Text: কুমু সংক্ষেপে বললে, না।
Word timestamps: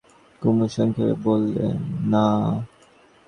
কুমু 0.41 0.65
সংক্ষেপে 0.67 1.15
বললে, 1.23 1.65
না। 2.11 2.25